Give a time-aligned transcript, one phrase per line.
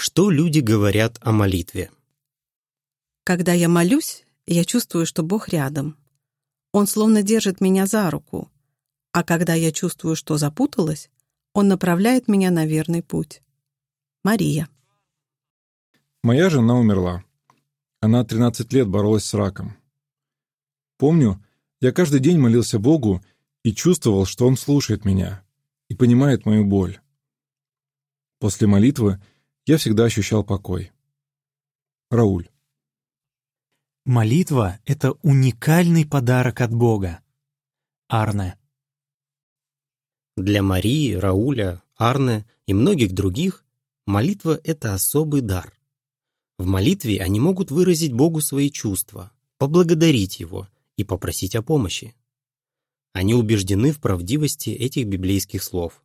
[0.00, 1.90] Что люди говорят о молитве?
[3.24, 5.96] Когда я молюсь, я чувствую, что Бог рядом.
[6.70, 8.48] Он словно держит меня за руку.
[9.10, 11.10] А когда я чувствую, что запуталась,
[11.52, 13.42] Он направляет меня на верный путь.
[14.22, 14.68] Мария.
[16.22, 17.24] Моя жена умерла.
[18.00, 19.76] Она 13 лет боролась с раком.
[20.96, 21.44] Помню,
[21.80, 23.20] я каждый день молился Богу
[23.64, 25.42] и чувствовал, что Он слушает меня
[25.88, 27.00] и понимает мою боль.
[28.38, 29.20] После молитвы
[29.68, 30.92] я всегда ощущал покой.
[32.10, 32.48] Рауль.
[34.06, 37.20] Молитва— это уникальный подарок от Бога.
[38.08, 38.58] Арне.
[40.38, 43.66] Для Марии, Рауля, Арне и многих других
[44.06, 45.78] молитва— это особый дар.
[46.56, 52.16] В молитве они могут выразить Богу свои чувства, поблагодарить Его и попросить о помощи.
[53.12, 56.02] Они убеждены в правдивости этих библейских слов.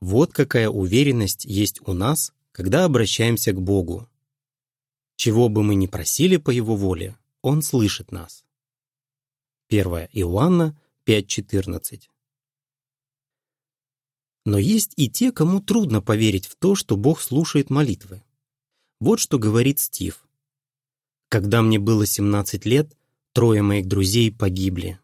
[0.00, 4.08] Вот какая уверенность есть у нас, когда обращаемся к Богу.
[5.16, 8.46] Чего бы мы ни просили по Его воле, Он слышит нас.
[9.68, 12.04] 1 Иоанна 5.14
[14.46, 18.22] Но есть и те, кому трудно поверить в то, что Бог слушает молитвы.
[19.00, 20.26] Вот что говорит Стив.
[21.28, 22.96] «Когда мне было 17 лет,
[23.34, 24.98] трое моих друзей погибли.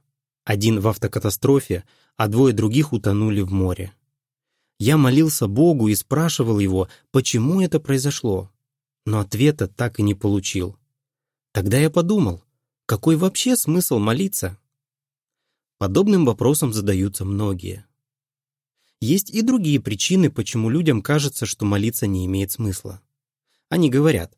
[0.44, 1.84] Один в автокатастрофе,
[2.16, 3.92] а двое других утонули в море.
[4.84, 8.50] Я молился Богу и спрашивал его, почему это произошло,
[9.06, 10.76] но ответа так и не получил.
[11.52, 12.42] Тогда я подумал,
[12.86, 14.58] какой вообще смысл молиться?
[15.78, 17.86] Подобным вопросом задаются многие.
[19.00, 23.00] Есть и другие причины, почему людям кажется, что молиться не имеет смысла.
[23.68, 24.36] Они говорят,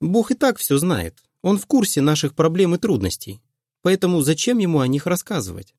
[0.00, 3.42] Бог и так все знает, Он в курсе наших проблем и трудностей,
[3.82, 5.74] поэтому зачем Ему о них рассказывать?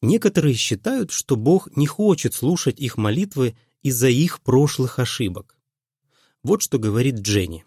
[0.00, 5.56] Некоторые считают, что Бог не хочет слушать их молитвы из-за их прошлых ошибок.
[6.42, 7.64] Вот что говорит Дженни.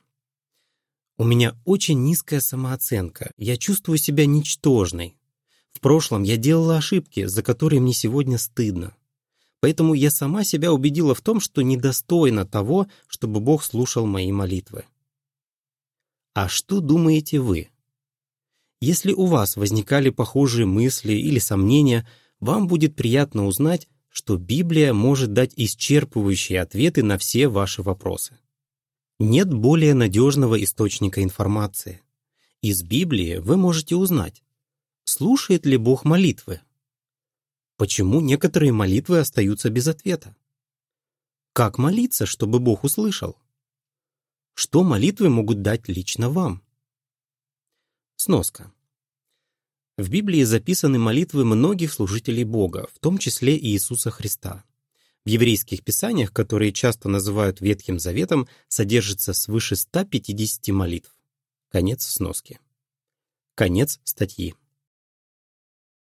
[1.18, 5.18] «У меня очень низкая самооценка, я чувствую себя ничтожной.
[5.72, 8.96] В прошлом я делала ошибки, за которые мне сегодня стыдно.
[9.60, 14.86] Поэтому я сама себя убедила в том, что недостойна того, чтобы Бог слушал мои молитвы.
[16.34, 17.70] А что думаете вы?
[18.80, 22.08] Если у вас возникали похожие мысли или сомнения,
[22.42, 28.38] вам будет приятно узнать, что Библия может дать исчерпывающие ответы на все ваши вопросы.
[29.20, 32.02] Нет более надежного источника информации.
[32.62, 34.44] Из Библии вы можете узнать,
[35.06, 36.62] слушает ли Бог молитвы,
[37.78, 40.36] почему некоторые молитвы остаются без ответа,
[41.54, 43.38] как молиться, чтобы Бог услышал,
[44.54, 46.64] что молитвы могут дать лично вам.
[48.16, 48.72] Сноска.
[50.02, 54.64] В Библии записаны молитвы многих служителей Бога, в том числе и Иисуса Христа.
[55.26, 61.16] В еврейских писаниях, которые часто называют Ветхим Заветом, содержится свыше 150 молитв.
[61.70, 62.60] Конец сноски.
[63.54, 64.56] Конец статьи.